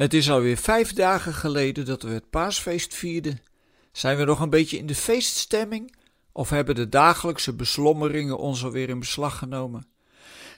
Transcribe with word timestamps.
Het 0.00 0.14
is 0.14 0.30
alweer 0.30 0.56
vijf 0.56 0.92
dagen 0.92 1.34
geleden 1.34 1.84
dat 1.84 2.02
we 2.02 2.10
het 2.10 2.30
paasfeest 2.30 2.94
vierden. 2.94 3.42
Zijn 3.92 4.16
we 4.16 4.24
nog 4.24 4.40
een 4.40 4.50
beetje 4.50 4.78
in 4.78 4.86
de 4.86 4.94
feeststemming? 4.94 5.96
Of 6.32 6.50
hebben 6.50 6.74
de 6.74 6.88
dagelijkse 6.88 7.54
beslommeringen 7.54 8.38
ons 8.38 8.64
alweer 8.64 8.88
in 8.88 8.98
beslag 8.98 9.38
genomen? 9.38 9.86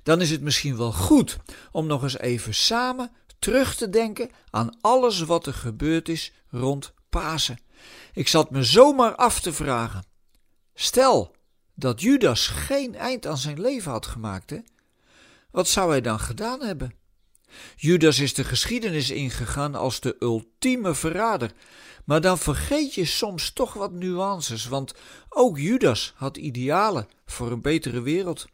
Dan 0.03 0.21
is 0.21 0.31
het 0.31 0.41
misschien 0.41 0.77
wel 0.77 0.93
goed 0.93 1.39
om 1.73 1.87
nog 1.87 2.03
eens 2.03 2.19
even 2.19 2.55
samen 2.55 3.11
terug 3.39 3.75
te 3.75 3.91
denken 3.91 4.31
aan 4.51 4.77
alles 4.81 5.21
wat 5.21 5.47
er 5.47 5.54
gebeurd 5.54 6.09
is 6.09 6.33
rond 6.49 6.93
Pasen. 7.09 7.59
Ik 8.13 8.29
zat 8.29 8.51
me 8.51 8.63
zomaar 8.63 9.15
af 9.15 9.40
te 9.40 9.53
vragen. 9.53 10.04
Stel 10.74 11.35
dat 11.74 12.01
Judas 12.01 12.47
geen 12.47 12.95
eind 12.95 13.27
aan 13.27 13.38
zijn 13.38 13.61
leven 13.61 13.90
had 13.90 14.06
gemaakt, 14.06 14.51
hè? 14.51 14.59
wat 15.51 15.69
zou 15.69 15.90
hij 15.90 16.01
dan 16.01 16.20
gedaan 16.20 16.62
hebben? 16.62 17.01
Judas 17.77 18.19
is 18.19 18.34
de 18.34 18.45
geschiedenis 18.45 19.10
ingegaan 19.10 19.74
als 19.74 20.01
de 20.01 20.16
ultieme 20.20 20.95
verrader. 20.95 21.52
Maar 22.05 22.20
dan 22.20 22.38
vergeet 22.38 22.95
je 22.95 23.05
soms 23.05 23.52
toch 23.52 23.73
wat 23.73 23.93
nuances, 23.93 24.66
want 24.66 24.95
ook 25.29 25.59
Judas 25.59 26.12
had 26.16 26.37
idealen 26.37 27.09
voor 27.27 27.51
een 27.51 27.62
betere 27.62 28.01
wereld. 28.01 28.46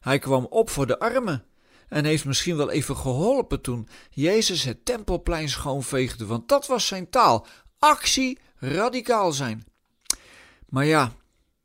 Hij 0.00 0.18
kwam 0.18 0.46
op 0.50 0.70
voor 0.70 0.86
de 0.86 0.98
armen 0.98 1.44
en 1.88 2.04
heeft 2.04 2.24
misschien 2.24 2.56
wel 2.56 2.70
even 2.70 2.96
geholpen 2.96 3.60
toen 3.60 3.88
Jezus 4.10 4.62
het 4.62 4.84
tempelplein 4.84 5.48
schoonveegde, 5.48 6.26
want 6.26 6.48
dat 6.48 6.66
was 6.66 6.86
zijn 6.86 7.10
taal: 7.10 7.46
actie, 7.78 8.38
radicaal 8.56 9.32
zijn. 9.32 9.66
Maar 10.68 10.84
ja, 10.84 11.12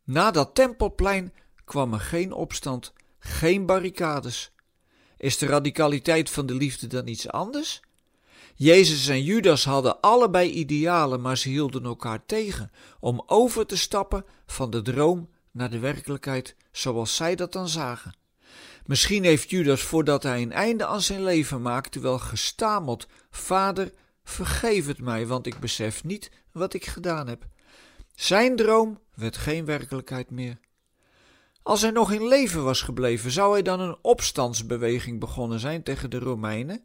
na 0.03 0.31
dat 0.31 0.55
tempelplein 0.55 1.33
kwam 1.65 1.93
er 1.93 1.99
geen 1.99 2.33
opstand, 2.33 2.93
geen 3.19 3.65
barricades. 3.65 4.51
Is 5.21 5.37
de 5.37 5.45
radicaliteit 5.45 6.29
van 6.29 6.45
de 6.45 6.53
liefde 6.53 6.87
dan 6.87 7.07
iets 7.07 7.29
anders? 7.29 7.81
Jezus 8.55 9.07
en 9.07 9.23
Judas 9.23 9.65
hadden 9.65 10.01
allebei 10.01 10.49
idealen, 10.51 11.21
maar 11.21 11.37
ze 11.37 11.49
hielden 11.49 11.85
elkaar 11.85 12.25
tegen 12.25 12.71
om 12.99 13.23
over 13.25 13.65
te 13.65 13.77
stappen 13.77 14.25
van 14.45 14.69
de 14.69 14.81
droom 14.81 15.29
naar 15.51 15.69
de 15.69 15.79
werkelijkheid 15.79 16.55
zoals 16.71 17.15
zij 17.15 17.35
dat 17.35 17.53
dan 17.53 17.67
zagen. 17.67 18.15
Misschien 18.85 19.23
heeft 19.23 19.49
Judas 19.49 19.81
voordat 19.81 20.23
hij 20.23 20.41
een 20.41 20.51
einde 20.51 20.85
aan 20.85 21.01
zijn 21.01 21.23
leven 21.23 21.61
maakte 21.61 21.99
wel 21.99 22.19
gestameld: 22.19 23.07
Vader, 23.29 23.91
vergeef 24.23 24.87
het 24.87 25.01
mij, 25.01 25.27
want 25.27 25.45
ik 25.47 25.59
besef 25.59 26.03
niet 26.03 26.31
wat 26.51 26.73
ik 26.73 26.85
gedaan 26.85 27.27
heb. 27.27 27.47
Zijn 28.15 28.55
droom 28.55 28.99
werd 29.15 29.37
geen 29.37 29.65
werkelijkheid 29.65 30.31
meer. 30.31 30.59
Als 31.63 31.81
hij 31.81 31.91
nog 31.91 32.11
in 32.11 32.27
leven 32.27 32.63
was 32.63 32.81
gebleven, 32.81 33.31
zou 33.31 33.51
hij 33.51 33.61
dan 33.61 33.79
een 33.79 33.97
opstandsbeweging 34.01 35.19
begonnen 35.19 35.59
zijn 35.59 35.83
tegen 35.83 36.09
de 36.09 36.19
Romeinen? 36.19 36.83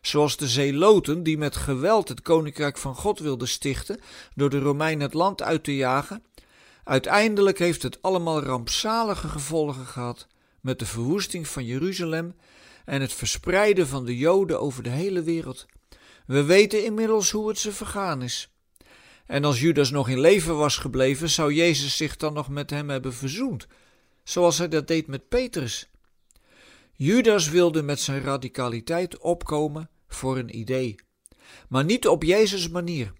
Zoals 0.00 0.36
de 0.36 0.48
Zeloten, 0.48 1.22
die 1.22 1.38
met 1.38 1.56
geweld 1.56 2.08
het 2.08 2.22
koninkrijk 2.22 2.78
van 2.78 2.94
God 2.94 3.18
wilden 3.18 3.48
stichten 3.48 4.00
door 4.34 4.50
de 4.50 4.58
Romeinen 4.58 5.02
het 5.02 5.14
land 5.14 5.42
uit 5.42 5.64
te 5.64 5.76
jagen. 5.76 6.24
Uiteindelijk 6.84 7.58
heeft 7.58 7.82
het 7.82 8.02
allemaal 8.02 8.42
rampzalige 8.42 9.28
gevolgen 9.28 9.86
gehad, 9.86 10.26
met 10.60 10.78
de 10.78 10.86
verwoesting 10.86 11.48
van 11.48 11.64
Jeruzalem 11.64 12.34
en 12.84 13.00
het 13.00 13.12
verspreiden 13.12 13.86
van 13.86 14.04
de 14.04 14.16
Joden 14.16 14.60
over 14.60 14.82
de 14.82 14.90
hele 14.90 15.22
wereld. 15.22 15.66
We 16.26 16.42
weten 16.42 16.84
inmiddels 16.84 17.30
hoe 17.30 17.48
het 17.48 17.58
ze 17.58 17.72
vergaan 17.72 18.22
is. 18.22 18.50
En 19.26 19.44
als 19.44 19.60
Judas 19.60 19.90
nog 19.90 20.08
in 20.08 20.20
leven 20.20 20.56
was 20.56 20.76
gebleven, 20.76 21.28
zou 21.28 21.52
Jezus 21.52 21.96
zich 21.96 22.16
dan 22.16 22.32
nog 22.32 22.48
met 22.48 22.70
hem 22.70 22.90
hebben 22.90 23.14
verzoend 23.14 23.66
zoals 24.24 24.58
hij 24.58 24.68
dat 24.68 24.88
deed 24.88 25.06
met 25.06 25.28
Petrus. 25.28 25.90
Judas 26.92 27.48
wilde 27.48 27.82
met 27.82 28.00
zijn 28.00 28.22
radicaliteit 28.22 29.18
opkomen 29.18 29.90
voor 30.08 30.38
een 30.38 30.56
idee, 30.58 30.94
maar 31.68 31.84
niet 31.84 32.08
op 32.08 32.22
Jezus' 32.22 32.68
manier. 32.68 33.12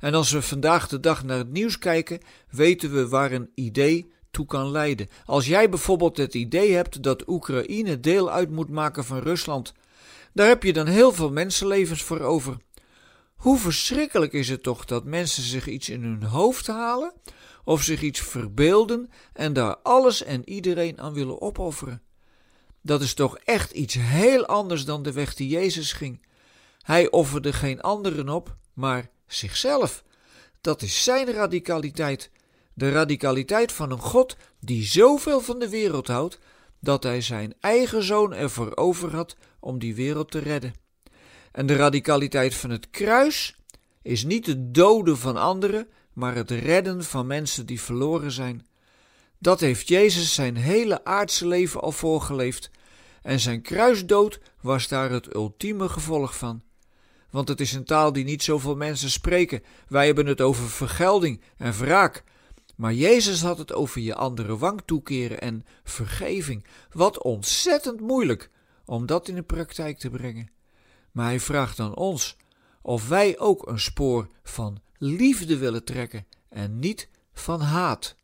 En 0.00 0.14
als 0.14 0.30
we 0.30 0.42
vandaag 0.42 0.88
de 0.88 1.00
dag 1.00 1.24
naar 1.24 1.38
het 1.38 1.50
nieuws 1.50 1.78
kijken, 1.78 2.20
weten 2.50 2.92
we 2.92 3.08
waar 3.08 3.32
een 3.32 3.50
idee 3.54 4.12
toe 4.30 4.46
kan 4.46 4.70
leiden. 4.70 5.08
Als 5.24 5.46
jij 5.46 5.68
bijvoorbeeld 5.68 6.16
het 6.16 6.34
idee 6.34 6.72
hebt 6.72 7.02
dat 7.02 7.28
Oekraïne 7.28 8.00
deel 8.00 8.30
uit 8.30 8.50
moet 8.50 8.70
maken 8.70 9.04
van 9.04 9.18
Rusland, 9.18 9.72
daar 10.32 10.48
heb 10.48 10.62
je 10.62 10.72
dan 10.72 10.86
heel 10.86 11.12
veel 11.12 11.30
mensenlevens 11.30 12.02
voor 12.02 12.20
over. 12.20 12.56
Hoe 13.36 13.58
verschrikkelijk 13.58 14.32
is 14.32 14.48
het 14.48 14.62
toch 14.62 14.84
dat 14.84 15.04
mensen 15.04 15.42
zich 15.42 15.66
iets 15.66 15.88
in 15.88 16.02
hun 16.02 16.22
hoofd 16.22 16.66
halen 16.66 17.12
of 17.66 17.82
zich 17.82 18.02
iets 18.02 18.20
verbeelden 18.20 19.10
en 19.32 19.52
daar 19.52 19.76
alles 19.76 20.22
en 20.22 20.48
iedereen 20.48 21.00
aan 21.00 21.12
willen 21.12 21.40
opofferen. 21.40 22.02
Dat 22.80 23.02
is 23.02 23.14
toch 23.14 23.38
echt 23.38 23.72
iets 23.72 23.94
heel 23.98 24.46
anders 24.46 24.84
dan 24.84 25.02
de 25.02 25.12
weg 25.12 25.34
die 25.34 25.48
Jezus 25.48 25.92
ging. 25.92 26.26
Hij 26.80 27.10
offerde 27.10 27.52
geen 27.52 27.80
anderen 27.80 28.28
op, 28.28 28.56
maar 28.72 29.10
zichzelf. 29.26 30.04
Dat 30.60 30.82
is 30.82 31.04
zijn 31.04 31.32
radicaliteit. 31.32 32.30
De 32.74 32.90
radicaliteit 32.90 33.72
van 33.72 33.90
een 33.90 34.00
God 34.00 34.36
die 34.60 34.84
zoveel 34.84 35.40
van 35.40 35.58
de 35.58 35.68
wereld 35.68 36.06
houdt, 36.06 36.38
dat 36.80 37.02
hij 37.02 37.20
zijn 37.20 37.54
eigen 37.60 38.02
zoon 38.02 38.34
ervoor 38.34 38.76
over 38.76 39.14
had 39.14 39.36
om 39.60 39.78
die 39.78 39.94
wereld 39.94 40.30
te 40.30 40.38
redden. 40.38 40.74
En 41.52 41.66
de 41.66 41.76
radicaliteit 41.76 42.54
van 42.54 42.70
het 42.70 42.90
kruis 42.90 43.56
is 44.02 44.24
niet 44.24 44.46
het 44.46 44.74
doden 44.74 45.18
van 45.18 45.36
anderen, 45.36 45.88
maar 46.16 46.34
het 46.34 46.50
redden 46.50 47.04
van 47.04 47.26
mensen 47.26 47.66
die 47.66 47.80
verloren 47.80 48.30
zijn. 48.30 48.66
Dat 49.38 49.60
heeft 49.60 49.88
Jezus 49.88 50.34
zijn 50.34 50.56
hele 50.56 51.04
aardse 51.04 51.46
leven 51.46 51.80
al 51.80 51.92
voorgeleefd, 51.92 52.70
en 53.22 53.40
zijn 53.40 53.62
kruisdood 53.62 54.40
was 54.60 54.88
daar 54.88 55.10
het 55.10 55.34
ultieme 55.34 55.88
gevolg 55.88 56.36
van. 56.36 56.62
Want 57.30 57.48
het 57.48 57.60
is 57.60 57.72
een 57.72 57.84
taal 57.84 58.12
die 58.12 58.24
niet 58.24 58.42
zoveel 58.42 58.76
mensen 58.76 59.10
spreken. 59.10 59.62
Wij 59.88 60.06
hebben 60.06 60.26
het 60.26 60.40
over 60.40 60.68
vergelding 60.68 61.40
en 61.56 61.72
wraak. 61.72 62.24
Maar 62.76 62.92
Jezus 62.92 63.42
had 63.42 63.58
het 63.58 63.72
over 63.72 64.00
je 64.00 64.14
andere 64.14 64.56
wang 64.56 64.82
toekeren 64.84 65.40
en 65.40 65.64
vergeving. 65.84 66.66
Wat 66.92 67.22
ontzettend 67.22 68.00
moeilijk 68.00 68.50
om 68.84 69.06
dat 69.06 69.28
in 69.28 69.34
de 69.34 69.42
praktijk 69.42 69.98
te 69.98 70.10
brengen. 70.10 70.50
Maar 71.12 71.26
hij 71.26 71.40
vraagt 71.40 71.80
aan 71.80 71.96
ons 71.96 72.36
of 72.82 73.08
wij 73.08 73.38
ook 73.38 73.68
een 73.68 73.80
spoor 73.80 74.28
van 74.42 74.80
liefde 74.98 75.58
willen 75.58 75.84
trekken 75.84 76.26
en 76.48 76.78
niet 76.78 77.08
van 77.32 77.60
haat. 77.60 78.16